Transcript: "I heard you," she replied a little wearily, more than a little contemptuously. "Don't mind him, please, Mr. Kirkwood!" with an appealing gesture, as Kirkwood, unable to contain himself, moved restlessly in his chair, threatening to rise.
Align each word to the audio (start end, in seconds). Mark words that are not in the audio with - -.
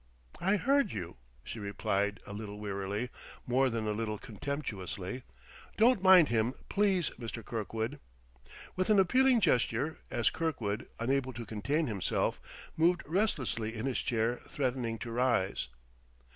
"I 0.39 0.55
heard 0.57 0.91
you," 0.93 1.17
she 1.43 1.59
replied 1.59 2.21
a 2.25 2.33
little 2.33 2.57
wearily, 2.57 3.11
more 3.45 3.69
than 3.69 3.85
a 3.87 3.91
little 3.93 4.17
contemptuously. 4.17 5.21
"Don't 5.77 6.01
mind 6.01 6.29
him, 6.29 6.55
please, 6.69 7.11
Mr. 7.19 7.45
Kirkwood!" 7.45 7.99
with 8.75 8.89
an 8.89 8.97
appealing 8.99 9.41
gesture, 9.41 9.99
as 10.09 10.31
Kirkwood, 10.31 10.87
unable 10.99 11.33
to 11.33 11.45
contain 11.45 11.85
himself, 11.85 12.41
moved 12.75 13.03
restlessly 13.05 13.75
in 13.75 13.85
his 13.85 13.99
chair, 14.01 14.37
threatening 14.37 14.97
to 14.97 15.11
rise. 15.11 15.67